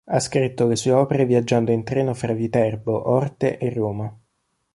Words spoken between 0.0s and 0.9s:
Ha scritto le